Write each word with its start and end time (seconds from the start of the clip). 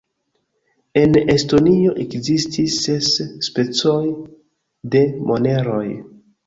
En 1.01 1.13
Estonio 1.33 1.93
ekzistis 2.05 2.79
ses 2.87 3.13
specoj 3.51 4.03
de 4.97 5.09
moneroj. 5.31 5.89